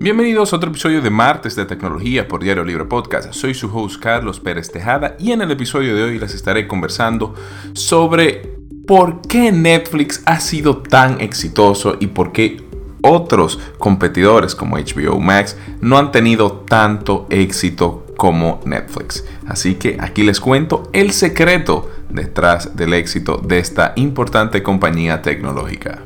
Bienvenidos 0.00 0.52
a 0.52 0.56
otro 0.56 0.70
episodio 0.70 1.02
de 1.02 1.10
Martes 1.10 1.56
de 1.56 1.64
Tecnología 1.64 2.28
por 2.28 2.40
Diario 2.40 2.62
Libre 2.62 2.84
Podcast. 2.84 3.32
Soy 3.32 3.52
su 3.52 3.66
host 3.76 4.00
Carlos 4.00 4.38
Pérez 4.38 4.70
Tejada 4.70 5.16
y 5.18 5.32
en 5.32 5.42
el 5.42 5.50
episodio 5.50 5.96
de 5.96 6.04
hoy 6.04 6.20
les 6.20 6.34
estaré 6.34 6.68
conversando 6.68 7.34
sobre 7.72 8.58
por 8.86 9.20
qué 9.22 9.50
Netflix 9.50 10.22
ha 10.24 10.38
sido 10.38 10.78
tan 10.78 11.20
exitoso 11.20 11.96
y 11.98 12.06
por 12.06 12.30
qué 12.30 12.62
otros 13.02 13.58
competidores 13.78 14.54
como 14.54 14.76
HBO 14.76 15.18
Max 15.18 15.56
no 15.80 15.98
han 15.98 16.12
tenido 16.12 16.64
tanto 16.68 17.26
éxito 17.28 18.06
como 18.16 18.60
Netflix. 18.64 19.24
Así 19.48 19.74
que 19.74 19.96
aquí 19.98 20.22
les 20.22 20.38
cuento 20.38 20.90
el 20.92 21.10
secreto 21.10 21.90
detrás 22.08 22.76
del 22.76 22.94
éxito 22.94 23.38
de 23.38 23.58
esta 23.58 23.94
importante 23.96 24.62
compañía 24.62 25.22
tecnológica. 25.22 26.04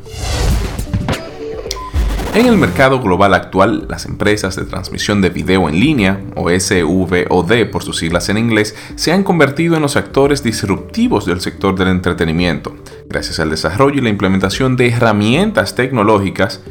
En 2.34 2.46
el 2.46 2.56
mercado 2.56 3.02
global 3.02 3.34
actual, 3.34 3.86
las 3.90 4.06
empresas 4.06 4.56
de 4.56 4.64
transmisión 4.64 5.20
de 5.20 5.28
video 5.28 5.68
en 5.68 5.78
línea, 5.78 6.18
o 6.34 6.48
SVOD 6.48 7.70
por 7.70 7.82
sus 7.82 7.98
siglas 7.98 8.30
en 8.30 8.38
inglés, 8.38 8.74
se 8.94 9.12
han 9.12 9.22
convertido 9.22 9.76
en 9.76 9.82
los 9.82 9.96
actores 9.96 10.42
disruptivos 10.42 11.26
del 11.26 11.42
sector 11.42 11.78
del 11.78 11.88
entretenimiento, 11.88 12.74
gracias 13.06 13.38
al 13.38 13.50
desarrollo 13.50 13.98
y 13.98 14.00
la 14.00 14.08
implementación 14.08 14.76
de 14.76 14.88
herramientas 14.88 15.74
tecnológicas, 15.74 16.62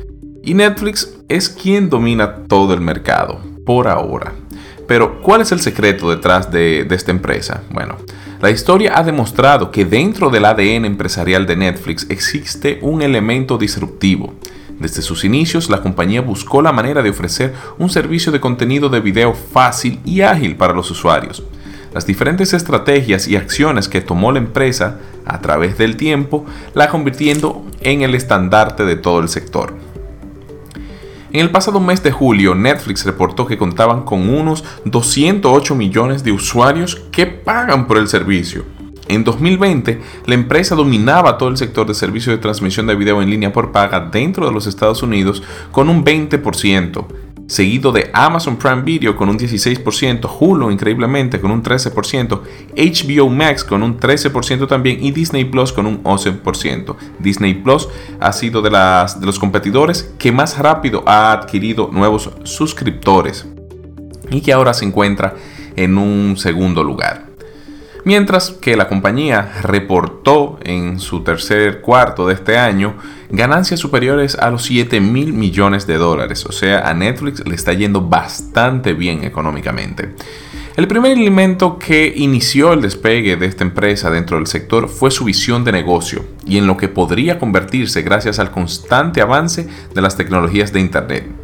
y 0.42 0.55
Netflix 0.55 1.20
es 1.30 1.50
quien 1.50 1.91
domina 1.91 2.38
todo 2.48 2.74
el 2.74 2.82
mercado, 2.82 3.40
por 3.64 3.88
ahora. 3.88 4.34
Pero, 4.88 5.22
¿cuál 5.22 5.41
es 5.41 5.52
el 5.52 5.60
secreto 5.60 6.10
detrás 6.10 6.52
de, 6.52 6.86
de 6.86 6.96
esta 6.96 7.12
empresa? 7.12 7.62
Bueno, 7.70 7.98
la 8.41 8.50
historia 8.50 8.98
ha 8.98 9.04
demostrado 9.04 9.70
que 9.70 9.86
dentro 9.86 10.32
del 10.32 10.46
ADN 10.46 10.86
empresarial 10.86 11.46
de 11.46 11.55
Netflix 11.55 12.08
existe 12.10 12.80
un 12.82 13.04
elemento 13.04 13.60
disruptivo, 13.60 14.34
desde 14.81 15.04
sus 15.04 15.24
inicios, 15.24 15.70
la 15.70 15.82
compañía 15.82 16.21
buscó 16.21 16.62
la 16.62 16.71
manera 16.71 17.04
de 17.04 17.12
ofrecer 17.12 17.54
un 17.77 17.90
servicio 17.90 18.32
de 18.32 18.40
contenido 18.40 18.90
de 18.90 18.99
video 18.99 19.34
fácil 19.34 19.99
y 20.04 20.21
ágil 20.21 20.55
para 20.55 20.73
los 20.73 20.90
usuarios. 20.90 21.43
Las 21.93 22.07
diferentes 22.07 22.54
estrategias 22.54 23.27
y 23.27 23.35
acciones 23.35 23.88
que 23.88 24.01
tomó 24.01 24.32
la 24.32 24.40
empresa 24.40 24.98
a 25.26 25.40
través 25.40 25.77
del 25.77 25.98
tiempo 25.98 26.46
la 26.73 26.90
convirtiendo 26.90 27.63
en 27.82 28.01
el 28.01 28.15
estandarte 28.15 28.84
de 28.84 28.96
todo 28.96 29.20
el 29.20 29.29
sector. 29.29 29.76
En 31.32 31.41
el 31.41 31.51
pasado 31.51 31.79
mes 31.79 32.01
de 32.01 32.12
julio, 32.12 32.55
Netflix 32.55 33.05
reportó 33.05 33.45
que 33.45 33.57
contaban 33.57 34.01
con 34.01 34.29
unos 34.29 34.63
208 34.85 35.76
millones 35.76 36.23
de 36.23 36.32
usuarios 36.32 36.95
que 37.12 37.27
pagan 37.27 37.88
por 37.88 37.98
el 37.98 38.07
servicio, 38.07 38.66
en 39.12 39.23
2020, 39.26 39.99
la 40.26 40.35
empresa 40.35 40.73
dominaba 40.73 41.37
todo 41.37 41.49
el 41.49 41.57
sector 41.57 41.85
de 41.85 41.93
servicios 41.93 42.34
de 42.34 42.41
transmisión 42.41 42.87
de 42.87 42.95
video 42.95 43.21
en 43.21 43.29
línea 43.29 43.51
por 43.51 43.71
paga 43.71 43.99
dentro 43.99 44.45
de 44.45 44.54
los 44.54 44.67
Estados 44.67 45.04
Unidos 45.04 45.43
con 45.71 45.90
un 45.90 46.05
20%, 46.05 47.05
seguido 47.48 47.91
de 47.91 48.09
Amazon 48.13 48.55
Prime 48.55 48.84
Video 48.84 49.17
con 49.17 49.27
un 49.27 49.37
16%, 49.37 50.29
Hulu 50.39 50.71
increíblemente 50.71 51.41
con 51.41 51.51
un 51.51 51.62
13%, 51.62 52.41
HBO 52.73 53.29
Max 53.29 53.65
con 53.65 53.84
un 53.84 53.99
13% 53.99 54.67
también 54.67 55.04
y 55.04 55.12
Disney 55.12 55.43
Plus 55.43 55.73
con 55.73 55.85
un 55.87 56.01
11%. 56.04 56.95
Disney 57.20 57.55
Plus 57.55 57.89
ha 58.21 58.32
sido 58.32 58.62
de, 58.62 58.71
las, 58.71 59.20
de 59.20 59.26
los 59.26 59.37
competidores 59.37 60.13
que 60.17 60.32
más 60.32 60.57
rápido 60.57 61.04
ha 61.05 61.34
adquirido 61.34 61.89
nuevos 61.91 62.32
suscriptores 62.43 63.45
y 64.29 64.39
que 64.39 64.53
ahora 64.53 64.73
se 64.73 64.85
encuentra 64.85 65.35
en 65.75 65.97
un 65.97 66.38
segundo 66.38 66.81
lugar. 66.84 67.31
Mientras 68.03 68.50
que 68.50 68.75
la 68.75 68.88
compañía 68.88 69.62
reportó 69.62 70.57
en 70.63 71.00
su 71.00 71.24
tercer 71.24 71.81
cuarto 71.81 72.28
de 72.28 72.34
este 72.34 72.57
año 72.57 72.96
ganancias 73.30 73.80
superiores 73.80 74.35
a 74.35 74.50
los 74.50 74.63
7 74.63 75.00
mil 75.00 75.34
millones 75.34 75.85
de 75.85 75.97
dólares. 75.97 76.46
O 76.46 76.52
sea, 76.52 76.90
a 76.90 76.94
Netflix 76.94 77.46
le 77.47 77.53
está 77.53 77.74
yendo 77.74 78.02
bastante 78.02 78.94
bien 78.94 79.23
económicamente. 79.23 80.16
El 80.78 80.88
primer 80.88 81.12
elemento 81.12 81.78
que 81.78 82.13
inició 82.16 82.73
el 82.73 82.81
despegue 82.81 83.35
de 83.35 83.45
esta 83.45 83.63
empresa 83.63 84.09
dentro 84.09 84.38
del 84.38 84.47
sector 84.47 84.88
fue 84.88 85.12
su 85.12 85.25
visión 85.25 85.63
de 85.63 85.73
negocio 85.73 86.25
y 86.45 86.57
en 86.57 86.66
lo 86.66 86.78
que 86.78 86.88
podría 86.88 87.38
convertirse 87.38 88.01
gracias 88.01 88.39
al 88.39 88.51
constante 88.51 89.22
avance 89.22 89.68
de 89.94 90.01
las 90.01 90.16
tecnologías 90.16 90.72
de 90.72 90.79
Internet. 90.79 91.41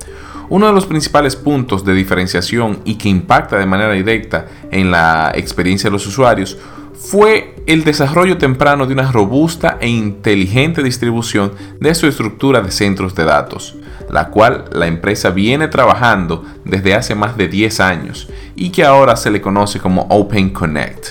Uno 0.50 0.68
de 0.68 0.74
los 0.74 0.86
principales 0.86 1.36
puntos 1.36 1.84
de 1.84 1.94
diferenciación 1.94 2.80
y 2.86 2.96
que 2.96 3.10
impacta 3.10 3.58
de 3.58 3.66
manera 3.66 3.92
directa 3.92 4.48
en 4.72 4.92
la 4.92 5.32
experiencia 5.36 5.90
de 5.90 5.94
los 5.94 6.08
usuarios 6.08 6.58
fue 6.94 7.56
el 7.68 7.84
desarrollo 7.84 8.38
temprano 8.38 8.88
de 8.88 8.94
una 8.94 9.12
robusta 9.12 9.78
e 9.80 9.88
inteligente 9.88 10.82
distribución 10.82 11.52
de 11.80 11.94
su 11.96 12.08
estructura 12.08 12.62
de 12.62 12.72
centros 12.72 13.14
de 13.14 13.26
datos, 13.26 13.76
la 14.10 14.30
cual 14.30 14.66
la 14.72 14.88
empresa 14.88 15.30
viene 15.30 15.68
trabajando 15.68 16.44
desde 16.66 16.96
hace 16.96 17.14
más 17.14 17.38
de 17.38 17.50
10 17.50 17.80
años 17.82 18.30
y 18.56 18.70
que 18.70 18.84
ahora 18.84 19.16
se 19.16 19.30
le 19.30 19.42
conoce 19.42 19.80
como 19.80 20.08
Open 20.10 20.50
Connect. 20.50 21.08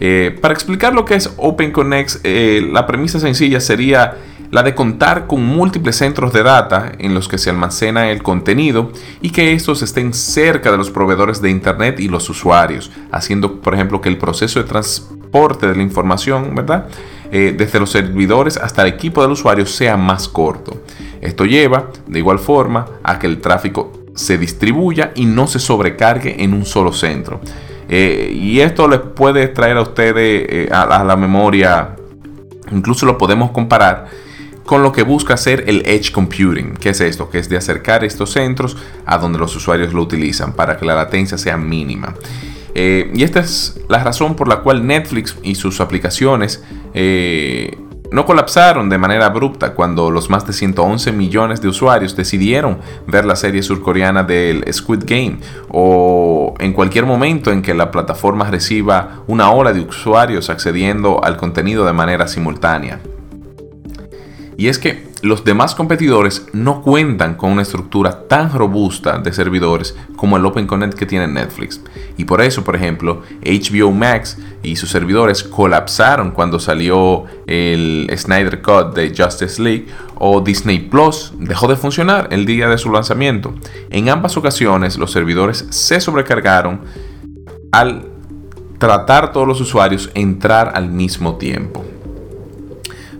Eh, 0.00 0.36
para 0.40 0.54
explicar 0.54 0.94
lo 0.94 1.04
que 1.04 1.14
es 1.14 1.30
Open 1.36 1.70
Connect, 1.70 2.16
eh, 2.24 2.66
la 2.72 2.86
premisa 2.86 3.20
sencilla 3.20 3.60
sería 3.60 4.16
la 4.50 4.62
de 4.62 4.74
contar 4.74 5.26
con 5.26 5.44
múltiples 5.44 5.96
centros 5.96 6.32
de 6.32 6.42
data 6.42 6.92
en 6.98 7.14
los 7.14 7.28
que 7.28 7.38
se 7.38 7.50
almacena 7.50 8.10
el 8.10 8.22
contenido 8.22 8.90
y 9.20 9.30
que 9.30 9.52
estos 9.52 9.82
estén 9.82 10.12
cerca 10.12 10.70
de 10.70 10.76
los 10.76 10.90
proveedores 10.90 11.40
de 11.40 11.50
Internet 11.50 12.00
y 12.00 12.08
los 12.08 12.28
usuarios, 12.28 12.90
haciendo, 13.12 13.60
por 13.60 13.74
ejemplo, 13.74 14.00
que 14.00 14.08
el 14.08 14.18
proceso 14.18 14.60
de 14.60 14.68
transporte 14.68 15.68
de 15.68 15.76
la 15.76 15.82
información, 15.82 16.54
¿verdad? 16.54 16.88
Eh, 17.30 17.54
desde 17.56 17.78
los 17.78 17.90
servidores 17.90 18.56
hasta 18.56 18.82
el 18.82 18.88
equipo 18.88 19.22
del 19.22 19.30
usuario 19.32 19.66
sea 19.66 19.96
más 19.96 20.26
corto. 20.26 20.82
Esto 21.20 21.44
lleva, 21.44 21.90
de 22.08 22.18
igual 22.18 22.40
forma, 22.40 22.86
a 23.04 23.18
que 23.20 23.28
el 23.28 23.40
tráfico 23.40 23.92
se 24.16 24.36
distribuya 24.36 25.12
y 25.14 25.26
no 25.26 25.46
se 25.46 25.60
sobrecargue 25.60 26.42
en 26.42 26.54
un 26.54 26.66
solo 26.66 26.92
centro. 26.92 27.40
Eh, 27.88 28.32
y 28.34 28.60
esto 28.60 28.88
les 28.88 29.00
puede 29.00 29.48
traer 29.48 29.76
a 29.76 29.82
ustedes 29.82 30.46
eh, 30.48 30.68
a 30.72 31.04
la 31.04 31.16
memoria, 31.16 31.96
incluso 32.72 33.06
lo 33.06 33.18
podemos 33.18 33.50
comparar 33.52 34.29
con 34.70 34.84
lo 34.84 34.92
que 34.92 35.02
busca 35.02 35.34
hacer 35.34 35.64
el 35.66 35.82
Edge 35.84 36.12
Computing. 36.12 36.74
¿Qué 36.74 36.90
es 36.90 37.00
esto? 37.00 37.28
Que 37.28 37.40
es 37.40 37.48
de 37.48 37.56
acercar 37.56 38.04
estos 38.04 38.30
centros 38.30 38.76
a 39.04 39.18
donde 39.18 39.36
los 39.36 39.56
usuarios 39.56 39.92
lo 39.92 40.00
utilizan 40.00 40.52
para 40.52 40.76
que 40.76 40.84
la 40.84 40.94
latencia 40.94 41.36
sea 41.36 41.56
mínima. 41.56 42.14
Eh, 42.76 43.10
y 43.12 43.24
esta 43.24 43.40
es 43.40 43.80
la 43.88 44.04
razón 44.04 44.36
por 44.36 44.46
la 44.46 44.58
cual 44.60 44.86
Netflix 44.86 45.36
y 45.42 45.56
sus 45.56 45.80
aplicaciones 45.80 46.62
eh, 46.94 47.76
no 48.12 48.24
colapsaron 48.24 48.88
de 48.88 48.96
manera 48.96 49.26
abrupta 49.26 49.74
cuando 49.74 50.08
los 50.08 50.30
más 50.30 50.46
de 50.46 50.52
111 50.52 51.10
millones 51.10 51.60
de 51.60 51.66
usuarios 51.66 52.14
decidieron 52.14 52.78
ver 53.08 53.24
la 53.24 53.34
serie 53.34 53.64
surcoreana 53.64 54.22
del 54.22 54.64
Squid 54.72 55.02
Game 55.04 55.38
o 55.68 56.54
en 56.60 56.72
cualquier 56.74 57.06
momento 57.06 57.50
en 57.50 57.62
que 57.62 57.74
la 57.74 57.90
plataforma 57.90 58.48
reciba 58.48 59.24
una 59.26 59.50
ola 59.50 59.72
de 59.72 59.80
usuarios 59.80 60.48
accediendo 60.48 61.24
al 61.24 61.36
contenido 61.36 61.84
de 61.84 61.92
manera 61.92 62.28
simultánea. 62.28 63.00
Y 64.60 64.68
es 64.68 64.78
que 64.78 65.06
los 65.22 65.42
demás 65.42 65.74
competidores 65.74 66.46
no 66.52 66.82
cuentan 66.82 67.34
con 67.34 67.50
una 67.50 67.62
estructura 67.62 68.28
tan 68.28 68.52
robusta 68.52 69.16
de 69.16 69.32
servidores 69.32 69.96
como 70.16 70.36
el 70.36 70.44
Open 70.44 70.66
Connect 70.66 70.98
que 70.98 71.06
tiene 71.06 71.26
Netflix. 71.28 71.80
Y 72.18 72.24
por 72.24 72.42
eso, 72.42 72.62
por 72.62 72.76
ejemplo, 72.76 73.22
HBO 73.42 73.90
Max 73.90 74.36
y 74.62 74.76
sus 74.76 74.90
servidores 74.90 75.44
colapsaron 75.44 76.32
cuando 76.32 76.60
salió 76.60 77.24
el 77.46 78.12
Snyder 78.14 78.60
Cut 78.60 78.94
de 78.94 79.14
Justice 79.16 79.62
League 79.62 79.86
o 80.16 80.42
Disney 80.42 80.78
Plus 80.78 81.32
dejó 81.38 81.66
de 81.66 81.76
funcionar 81.76 82.28
el 82.30 82.44
día 82.44 82.68
de 82.68 82.76
su 82.76 82.92
lanzamiento. 82.92 83.54
En 83.88 84.10
ambas 84.10 84.36
ocasiones 84.36 84.98
los 84.98 85.10
servidores 85.10 85.64
se 85.70 86.02
sobrecargaron 86.02 86.82
al 87.72 88.10
tratar 88.76 89.32
todos 89.32 89.48
los 89.48 89.58
usuarios 89.62 90.10
entrar 90.12 90.72
al 90.74 90.90
mismo 90.90 91.36
tiempo. 91.36 91.82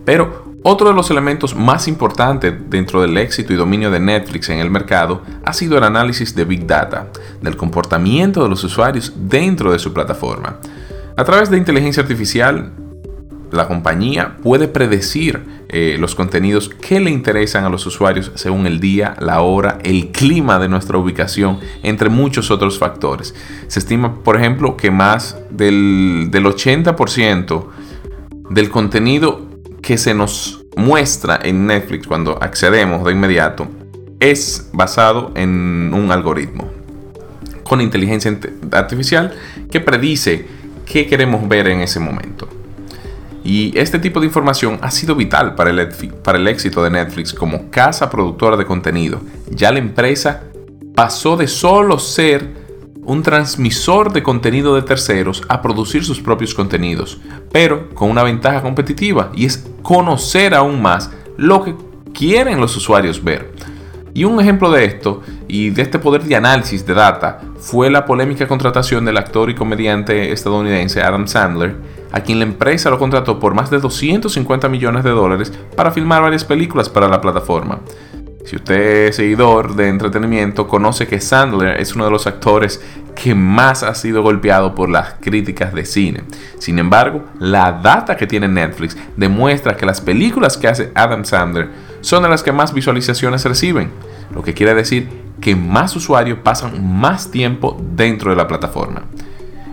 Pero 0.05 0.40
otro 0.63 0.89
de 0.89 0.95
los 0.95 1.11
elementos 1.11 1.55
más 1.55 1.89
importantes 1.89 2.55
dentro 2.69 3.01
del 3.01 3.17
éxito 3.17 3.53
y 3.53 3.57
dominio 3.57 3.91
de 3.91 3.99
Netflix 3.99 4.51
en 4.51 4.59
el 4.59 4.71
mercado 4.71 5.23
ha 5.45 5.53
sido 5.55 5.79
el 5.79 5.85
análisis 5.85 6.35
de 6.35 6.45
Big 6.45 6.67
Data, 6.67 7.09
del 7.41 7.57
comportamiento 7.57 8.43
de 8.43 8.51
los 8.51 8.63
usuarios 8.63 9.13
dentro 9.17 9.73
de 9.73 9.79
su 9.79 9.95
plataforma. 9.95 10.59
A 11.17 11.25
través 11.25 11.51
de 11.51 11.57
inteligencia 11.57 12.03
artificial, 12.03 12.73
la 13.53 13.67
compañía 13.67 14.37
puede 14.43 14.69
predecir 14.69 15.65
eh, 15.69 15.97
los 15.99 16.15
contenidos 16.15 16.69
que 16.69 17.01
le 17.01 17.11
interesan 17.11 17.65
a 17.65 17.69
los 17.69 17.87
usuarios 17.87 18.31
según 18.35 18.67
el 18.67 18.81
día, 18.81 19.17
la 19.19 19.41
hora, 19.41 19.79
el 19.83 20.09
clima 20.09 20.59
de 20.59 20.69
nuestra 20.69 20.99
ubicación, 20.99 21.59
entre 21.83 22.11
muchos 22.11 22.51
otros 22.51 22.79
factores. 22.79 23.35
Se 23.67 23.79
estima, 23.79 24.23
por 24.23 24.37
ejemplo, 24.37 24.77
que 24.77 24.91
más 24.91 25.39
del, 25.51 26.29
del 26.31 26.45
80% 26.45 27.67
del 28.51 28.71
contenido 28.71 29.49
que 29.83 29.99
se 29.99 30.15
nos 30.15 30.60
muestra 30.81 31.39
en 31.43 31.67
Netflix 31.67 32.07
cuando 32.07 32.43
accedemos 32.43 33.05
de 33.05 33.13
inmediato 33.13 33.69
es 34.19 34.71
basado 34.73 35.33
en 35.35 35.93
un 35.95 36.11
algoritmo 36.11 36.71
con 37.63 37.81
inteligencia 37.81 38.37
artificial 38.73 39.33
que 39.71 39.81
predice 39.81 40.47
qué 40.87 41.07
queremos 41.07 41.47
ver 41.49 41.69
en 41.69 41.81
ese 41.83 42.01
momento. 42.01 42.49
Y 43.45 43.77
este 43.79 43.99
tipo 43.99 44.21
de 44.21 44.27
información 44.27 44.79
ha 44.83 44.91
sido 44.91 45.15
vital 45.15 45.55
para 45.55 45.71
el, 45.71 45.89
para 46.23 46.39
el 46.39 46.49
éxito 46.49 46.83
de 46.83 46.91
Netflix 46.91 47.33
como 47.33 47.71
casa 47.71 48.11
productora 48.11 48.57
de 48.57 48.67
contenido. 48.67 49.21
Ya 49.51 49.71
la 49.71 49.79
empresa 49.79 50.43
pasó 50.95 51.37
de 51.37 51.47
solo 51.47 51.99
ser 51.99 52.60
un 53.11 53.25
transmisor 53.25 54.13
de 54.13 54.23
contenido 54.23 54.77
de 54.77 54.83
terceros 54.83 55.43
a 55.49 55.61
producir 55.63 56.05
sus 56.05 56.21
propios 56.21 56.55
contenidos, 56.55 57.19
pero 57.51 57.91
con 57.93 58.09
una 58.09 58.23
ventaja 58.23 58.63
competitiva 58.63 59.33
y 59.35 59.47
es 59.47 59.69
conocer 59.83 60.55
aún 60.55 60.81
más 60.81 61.11
lo 61.37 61.65
que 61.65 61.75
quieren 62.15 62.61
los 62.61 62.77
usuarios 62.77 63.25
ver. 63.25 63.51
Y 64.15 64.23
un 64.23 64.41
ejemplo 64.41 64.71
de 64.71 64.85
esto 64.85 65.23
y 65.49 65.71
de 65.71 65.83
este 65.83 65.99
poder 65.99 66.23
de 66.23 66.37
análisis 66.37 66.87
de 66.87 66.95
data 66.95 67.41
fue 67.59 67.91
la 67.91 68.07
polémica 68.07 68.47
contratación 68.47 69.05
del 69.05 69.17
actor 69.17 69.51
y 69.51 69.57
comediante 69.57 70.31
estadounidense 70.31 71.03
Adam 71.03 71.27
Sandler, 71.27 71.75
a 72.13 72.21
quien 72.21 72.39
la 72.39 72.45
empresa 72.45 72.91
lo 72.91 73.01
contrató 73.01 73.41
por 73.41 73.55
más 73.55 73.71
de 73.71 73.81
250 73.81 74.69
millones 74.69 75.03
de 75.03 75.11
dólares 75.11 75.53
para 75.75 75.91
filmar 75.91 76.23
varias 76.23 76.45
películas 76.45 76.89
para 76.89 77.09
la 77.09 77.21
plataforma. 77.21 77.81
Si 78.45 78.57
usted 78.57 79.09
es 79.09 79.17
seguidor 79.17 79.77
de 79.77 79.89
entretenimiento, 79.89 80.67
conoce 80.67 81.07
que 81.07 81.21
Sandler 81.21 81.81
es 81.81 81.95
uno 81.95 82.07
de 82.07 82.11
los 82.11 82.27
actores 82.27 82.83
que 83.15 83.35
más 83.35 83.83
ha 83.83 83.95
sido 83.95 84.23
golpeado 84.23 84.75
por 84.75 84.89
las 84.89 85.15
críticas 85.21 85.75
de 85.75 85.85
cine. 85.85 86.25
Sin 86.59 86.79
embargo, 86.79 87.25
la 87.39 87.73
data 87.73 88.17
que 88.17 88.27
tiene 88.27 88.49
Netflix 88.49 88.97
demuestra 89.17 89.77
que 89.77 89.85
las 89.85 90.01
películas 90.01 90.57
que 90.57 90.69
hace 90.69 90.91
Adam 90.95 91.25
Sandler 91.25 91.69
son 92.01 92.23
de 92.23 92.31
las 92.31 92.43
que 92.43 92.53
más 92.53 92.73
visualizaciones 92.73 93.45
reciben, 93.45 93.91
lo 94.35 94.43
que 94.43 94.55
quiere 94.55 94.75
decir 94.75 95.09
que 95.41 95.55
más 95.55 95.95
usuarios 95.97 96.39
pasan 96.43 96.99
más 96.99 97.31
tiempo 97.31 97.77
dentro 97.95 98.31
de 98.31 98.37
la 98.37 98.49
plataforma. 98.49 99.03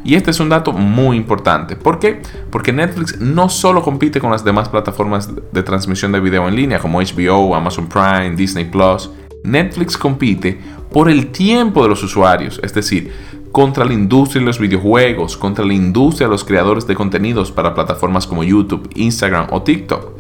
Y 0.04 0.16
este 0.16 0.32
es 0.32 0.40
un 0.40 0.50
dato 0.50 0.72
muy 0.72 1.18
importante. 1.18 1.76
¿Por 1.76 2.00
qué? 2.00 2.22
Porque 2.50 2.72
Netflix 2.72 3.20
no 3.20 3.50
solo 3.50 3.82
compite 3.82 4.20
con 4.20 4.32
las 4.32 4.44
demás 4.44 4.70
plataformas 4.70 5.30
de 5.52 5.64
transmisión 5.64 6.12
de 6.12 6.20
video 6.20 6.48
en 6.48 6.56
línea 6.56 6.80
como 6.80 7.02
HBO, 7.02 7.56
Amazon 7.56 7.88
Prime, 7.88 8.36
Disney 8.36 8.66
Plus. 8.66 9.10
Netflix 9.44 9.98
compite 9.98 10.60
por 10.92 11.10
el 11.10 11.28
tiempo 11.28 11.84
de 11.84 11.90
los 11.90 12.04
usuarios, 12.04 12.60
es 12.64 12.74
decir, 12.74 13.12
contra 13.52 13.86
la 13.86 13.94
industria 13.94 14.42
de 14.42 14.46
los 14.46 14.60
videojuegos, 14.60 15.38
contra 15.38 15.66
la 15.66 15.74
industria 15.74 16.28
de 16.28 16.32
los 16.32 16.44
creadores 16.44 16.86
de 16.88 16.96
contenidos 16.96 17.52
para 17.52 17.74
plataformas 17.74 18.28
como 18.28 18.44
YouTube, 18.44 18.90
Instagram 18.96 19.48
o 19.52 19.62
TikTok. 19.62 20.12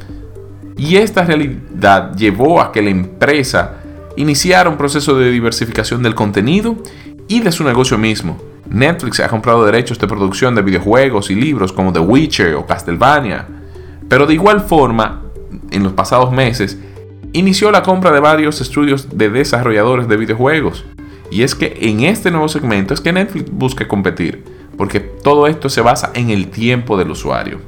Y 0.78 0.98
esta 0.98 1.24
realidad 1.24 2.16
llevó 2.16 2.62
a 2.62 2.72
que 2.72 2.82
la 2.82 2.90
empresa 2.90 3.82
iniciara 4.16 4.70
un 4.70 4.78
proceso 4.78 5.18
de 5.18 5.32
diversificación 5.32 6.04
del 6.04 6.16
contenido 6.16 6.76
y 7.28 7.40
de 7.40 7.52
su 7.52 7.64
negocio 7.64 7.98
mismo. 7.98 8.38
Netflix 8.70 9.20
ha 9.20 9.30
comprado 9.30 9.66
derechos 9.66 9.98
de 10.00 10.08
producción 10.08 10.56
de 10.56 10.62
videojuegos 10.62 11.30
y 11.30 11.36
libros 11.36 11.72
como 11.72 11.94
The 11.94 12.00
Witcher 12.00 12.56
o 12.56 12.66
Castlevania. 12.66 13.48
Pero 14.10 14.26
de 14.26 14.34
igual 14.34 14.62
forma, 14.62 15.22
en 15.72 15.84
los 15.84 15.94
pasados 15.94 16.32
meses, 16.32 16.78
inició 17.34 17.72
la 17.72 17.84
compra 17.84 18.12
de 18.12 18.20
varios 18.20 18.62
estudios 18.62 19.18
de 19.18 19.30
desarrolladores 19.30 20.08
de 20.08 20.18
videojuegos. 20.18 20.86
Y 21.32 21.44
es 21.44 21.56
que 21.56 21.78
en 21.82 22.02
este 22.02 22.32
nuevo 22.32 22.48
segmento 22.48 22.94
es 22.94 23.02
que 23.02 23.12
Netflix 23.12 23.52
busca 23.52 23.88
competir, 23.88 24.44
porque 24.78 25.00
todo 25.00 25.48
esto 25.48 25.70
se 25.70 25.82
basa 25.82 26.12
en 26.14 26.30
el 26.30 26.50
tiempo 26.50 26.98
del 26.98 27.12
usuario. 27.12 27.60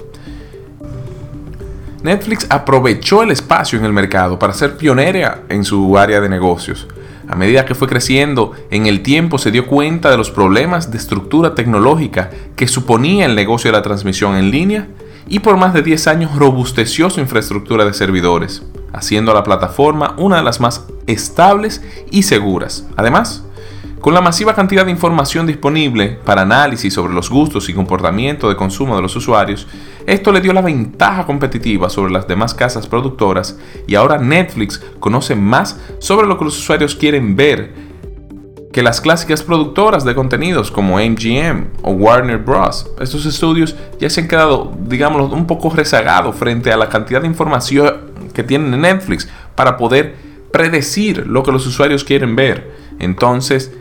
Netflix 2.03 2.47
aprovechó 2.49 3.23
el 3.23 3.31
espacio 3.31 3.77
en 3.77 3.83
el 3.83 3.91
mercado 3.91 4.39
para 4.39 4.53
ser 4.53 4.77
pionera 4.77 5.43
en 5.49 5.65
su 5.65 5.97
área 5.97 6.21
de 6.21 6.29
negocios 6.29 6.87
a 7.29 7.35
medida 7.35 7.65
que 7.65 7.75
fue 7.75 7.87
creciendo 7.87 8.53
en 8.71 8.87
el 8.87 9.03
tiempo 9.03 9.37
se 9.37 9.51
dio 9.51 9.67
cuenta 9.67 10.09
de 10.09 10.17
los 10.17 10.31
problemas 10.31 10.89
de 10.89 10.97
estructura 10.97 11.53
tecnológica 11.53 12.31
que 12.55 12.67
suponía 12.67 13.27
el 13.27 13.35
negocio 13.35 13.71
de 13.71 13.77
la 13.77 13.83
transmisión 13.83 14.35
en 14.35 14.49
línea 14.49 14.87
y 15.27 15.37
por 15.37 15.55
más 15.55 15.75
de 15.75 15.83
10 15.83 16.07
años 16.07 16.35
robusteció 16.35 17.11
su 17.11 17.19
infraestructura 17.19 17.85
de 17.85 17.93
servidores, 17.93 18.63
haciendo 18.93 19.31
a 19.31 19.35
la 19.35 19.43
plataforma 19.43 20.15
una 20.17 20.37
de 20.37 20.43
las 20.43 20.59
más 20.59 20.87
estables 21.05 21.83
y 22.09 22.23
seguras. 22.23 22.87
Además, 22.97 23.43
con 24.01 24.13
la 24.13 24.21
masiva 24.21 24.55
cantidad 24.55 24.85
de 24.85 24.91
información 24.91 25.45
disponible 25.45 26.17
para 26.23 26.43
análisis 26.43 26.93
sobre 26.93 27.13
los 27.13 27.29
gustos 27.29 27.67
y 27.67 27.73
comportamiento 27.73 28.47
de 28.47 28.55
consumo 28.55 28.95
de 28.95 29.01
los 29.01 29.15
usuarios, 29.15 29.67
esto 30.05 30.31
le 30.31 30.41
dio 30.41 30.53
la 30.53 30.61
ventaja 30.61 31.25
competitiva 31.25 31.89
sobre 31.89 32.13
las 32.13 32.27
demás 32.27 32.53
casas 32.53 32.87
productoras 32.87 33.59
y 33.87 33.95
ahora 33.95 34.17
Netflix 34.17 34.81
conoce 34.99 35.35
más 35.35 35.79
sobre 35.99 36.27
lo 36.27 36.37
que 36.37 36.45
los 36.45 36.57
usuarios 36.57 36.95
quieren 36.95 37.35
ver 37.35 37.89
que 38.71 38.83
las 38.83 39.01
clásicas 39.01 39.43
productoras 39.43 40.05
de 40.05 40.15
contenidos 40.15 40.71
como 40.71 40.97
MGM 40.97 41.69
o 41.81 41.91
Warner 41.91 42.37
Bros. 42.37 42.89
Estos 43.01 43.25
estudios 43.25 43.75
ya 43.99 44.09
se 44.09 44.21
han 44.21 44.27
quedado, 44.27 44.71
digamos, 44.81 45.31
un 45.33 45.47
poco 45.47 45.71
rezagados 45.71 46.35
frente 46.35 46.71
a 46.71 46.77
la 46.77 46.87
cantidad 46.87 47.21
de 47.21 47.27
información 47.27 48.11
que 48.33 48.43
tienen 48.43 48.79
Netflix 48.79 49.27
para 49.55 49.75
poder 49.75 50.15
predecir 50.51 51.25
lo 51.27 51.43
que 51.43 51.51
los 51.51 51.65
usuarios 51.65 52.03
quieren 52.03 52.35
ver. 52.35 52.71
Entonces, 52.99 53.71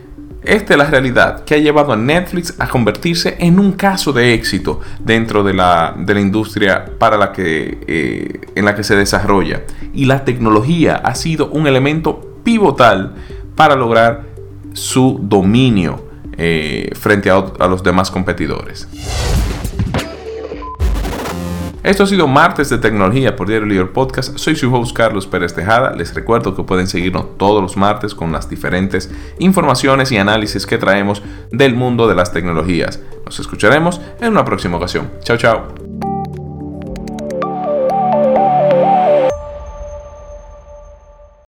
esta 0.48 0.72
es 0.72 0.78
la 0.78 0.86
realidad 0.86 1.44
que 1.44 1.54
ha 1.54 1.58
llevado 1.58 1.92
a 1.92 1.96
Netflix 1.96 2.54
a 2.58 2.68
convertirse 2.68 3.36
en 3.38 3.58
un 3.58 3.72
caso 3.72 4.14
de 4.14 4.32
éxito 4.32 4.80
dentro 4.98 5.44
de 5.44 5.52
la, 5.52 5.94
industria 6.16 6.86
para 6.98 7.18
la 7.18 7.32
que, 7.32 7.78
eh, 7.86 8.40
en 8.54 8.64
la 8.64 8.74
que 8.74 8.82
se 8.82 8.96
desarrolla. 8.96 9.64
Y 9.92 10.06
la 10.06 10.24
tecnología 10.24 10.96
ha 10.96 11.14
sido 11.14 11.50
un 11.50 11.66
elemento 11.66 12.40
pivotal 12.44 13.14
para 13.56 13.76
lograr 13.76 14.24
su 14.72 15.20
dominio 15.22 16.08
eh, 16.38 16.92
frente 16.94 17.30
a 17.30 17.68
los 17.68 17.82
demás 17.82 18.10
competidores. 18.10 18.88
Esto 21.88 22.02
ha 22.02 22.06
sido 22.06 22.28
Martes 22.28 22.68
de 22.68 22.76
Tecnología 22.76 23.34
por 23.34 23.48
Diario 23.48 23.66
Libre 23.66 23.86
Podcast. 23.86 24.36
Soy 24.36 24.54
su 24.56 24.70
host 24.74 24.94
Carlos 24.94 25.26
Pérez 25.26 25.54
Tejada. 25.54 25.94
Les 25.96 26.14
recuerdo 26.14 26.54
que 26.54 26.62
pueden 26.62 26.86
seguirnos 26.86 27.38
todos 27.38 27.62
los 27.62 27.78
martes 27.78 28.14
con 28.14 28.30
las 28.30 28.50
diferentes 28.50 29.10
informaciones 29.38 30.12
y 30.12 30.18
análisis 30.18 30.66
que 30.66 30.76
traemos 30.76 31.22
del 31.50 31.74
mundo 31.74 32.06
de 32.06 32.14
las 32.14 32.30
tecnologías. 32.30 33.00
Nos 33.24 33.40
escucharemos 33.40 34.02
en 34.20 34.32
una 34.32 34.44
próxima 34.44 34.76
ocasión. 34.76 35.10
Chao, 35.22 35.38
chao. 35.38 36.07